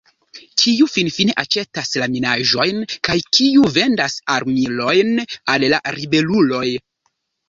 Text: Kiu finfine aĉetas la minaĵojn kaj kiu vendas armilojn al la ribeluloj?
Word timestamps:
Kiu 0.59 0.85
finfine 0.91 1.33
aĉetas 1.41 1.91
la 2.03 2.07
minaĵojn 2.13 2.79
kaj 3.07 3.17
kiu 3.39 3.67
vendas 3.75 4.15
armilojn 4.37 5.13
al 5.57 5.67
la 5.75 5.81
ribeluloj? 5.97 6.65